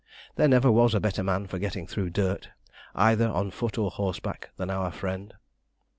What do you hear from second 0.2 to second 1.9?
There never was a better man for getting